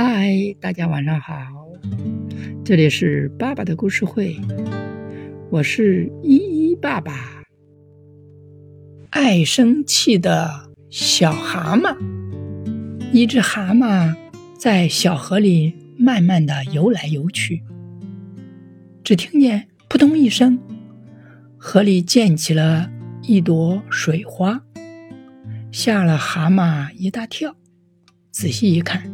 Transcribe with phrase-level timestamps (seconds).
[0.00, 1.34] 嗨，大家晚上好，
[2.64, 4.36] 这里是爸爸的故事会，
[5.50, 7.42] 我是依依爸爸。
[9.10, 11.96] 爱生气的小蛤蟆，
[13.12, 14.14] 一只蛤蟆
[14.56, 17.60] 在小河里慢慢的游来游去，
[19.02, 20.60] 只听见扑通一声，
[21.56, 22.88] 河里溅起了
[23.22, 24.62] 一朵水花，
[25.72, 27.56] 吓了蛤蟆一大跳。
[28.30, 29.12] 仔细一看。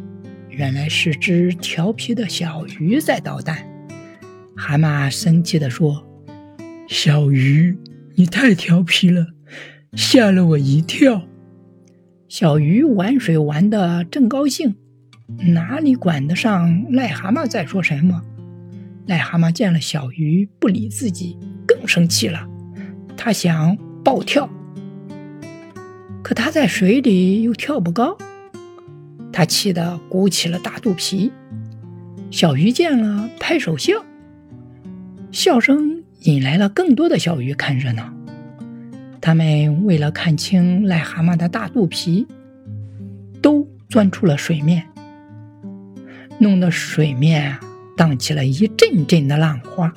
[0.57, 3.57] 原来是只调皮的小鱼在捣蛋，
[4.55, 6.01] 蛤蟆生气地说
[6.87, 7.77] ：“小鱼，
[8.15, 9.27] 你太调皮了，
[9.97, 11.23] 吓了我一跳。”
[12.29, 14.75] 小鱼玩水玩得正高兴，
[15.53, 18.21] 哪里管得上癞蛤蟆在说什么？
[19.07, 21.37] 癞蛤蟆见了小鱼不理自己，
[21.67, 22.47] 更生气了。
[23.17, 24.49] 他想暴跳，
[26.23, 28.17] 可他在水里又跳不高。
[29.35, 31.29] 他气得鼓起了大肚皮，
[32.31, 33.93] 小鱼见了拍手笑，
[35.29, 38.13] 笑声引来了更多的小鱼看热闹。
[39.19, 42.25] 他们为了看清癞蛤蟆的大肚皮，
[43.41, 44.87] 都钻出了水面，
[46.39, 47.57] 弄得水面
[47.97, 49.93] 荡起了一阵阵的浪花。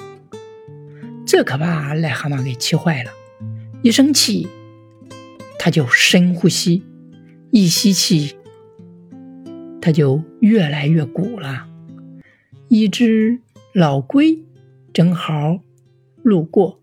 [1.24, 3.12] 这可把癞蛤蟆给气坏了，
[3.82, 4.48] 一生气，
[5.60, 6.82] 他就深呼吸，
[7.52, 8.34] 一吸气。
[9.89, 11.67] 它就越来越鼓了。
[12.69, 13.41] 一只
[13.72, 14.44] 老龟
[14.92, 15.61] 正好
[16.22, 16.83] 路过，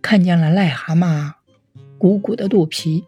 [0.00, 1.34] 看见了癞蛤蟆
[1.98, 3.04] 鼓鼓的肚皮，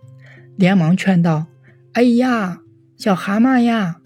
[0.56, 1.46] 连忙劝道
[1.94, 2.60] ：“哎呀，
[2.98, 4.02] 小蛤蟆呀，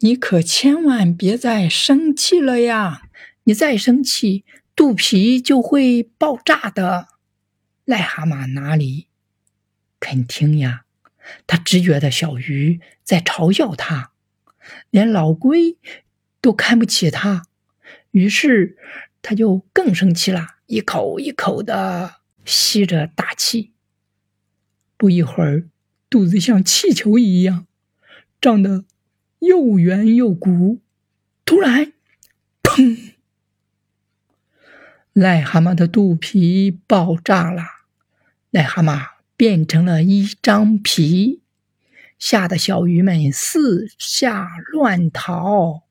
[0.00, 3.04] 你可千万别再生气了呀！
[3.44, 4.44] 你再生气，
[4.76, 7.06] 肚皮就会爆炸的。”
[7.88, 9.06] 癞蛤蟆哪里
[9.98, 10.82] 肯听呀？
[11.46, 14.10] 他只觉得小鱼在嘲笑他。
[14.90, 15.76] 连老龟
[16.40, 17.46] 都看不起他，
[18.10, 18.78] 于是
[19.22, 23.72] 他就更生气了，一口一口的吸着大气。
[24.96, 25.68] 不一会儿，
[26.08, 27.66] 肚子像气球一样
[28.40, 28.84] 胀得
[29.40, 30.80] 又圆又鼓。
[31.44, 31.92] 突然，
[32.62, 33.12] 砰！
[35.12, 37.62] 癞蛤蟆的肚皮爆炸了，
[38.50, 41.42] 癞蛤蟆变成了一张皮。
[42.18, 45.82] 吓得小鱼们四下乱逃，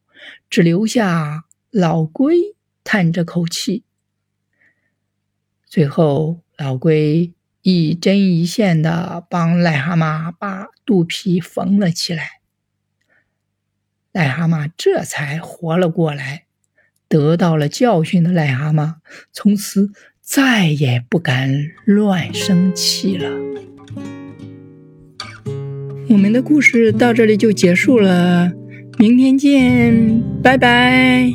[0.50, 3.84] 只留下老龟叹着口气。
[5.66, 12.42] 最后，老龟一针一线的帮癞蛤蟆把肚皮缝了起来，
[14.12, 16.46] 癞蛤蟆这才活了过来。
[17.08, 18.96] 得到了教训的癞蛤蟆，
[19.32, 21.54] 从此再也不敢
[21.86, 24.23] 乱生气了。
[26.14, 28.52] 我们的故事到这里就结束了，
[29.00, 31.34] 明天见，拜拜。